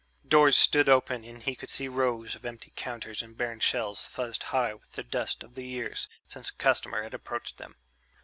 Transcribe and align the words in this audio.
Doors 0.27 0.57
stood 0.57 0.89
open 0.89 1.23
and 1.25 1.43
he 1.43 1.53
could 1.55 1.69
see 1.69 1.87
rows 1.87 2.33
of 2.33 2.43
empty 2.43 2.73
counters 2.75 3.21
and 3.21 3.37
barren 3.37 3.59
shelves 3.59 4.07
fuzzed 4.07 4.41
high 4.45 4.73
with 4.73 4.93
the 4.93 5.03
dust 5.03 5.43
of 5.43 5.53
the 5.53 5.63
years 5.67 6.07
since 6.27 6.49
a 6.49 6.55
customer 6.55 7.03
had 7.03 7.13
approached 7.13 7.59
them. 7.59 7.75